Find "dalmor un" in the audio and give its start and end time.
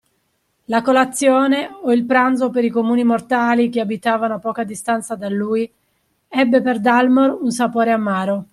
6.79-7.51